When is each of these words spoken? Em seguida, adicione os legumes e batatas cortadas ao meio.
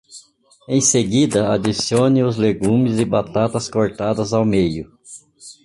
Em 0.67 0.81
seguida, 0.81 1.53
adicione 1.53 2.23
os 2.23 2.35
legumes 2.35 2.97
e 2.97 3.05
batatas 3.05 3.69
cortadas 3.69 4.33
ao 4.33 4.43
meio. 4.43 4.91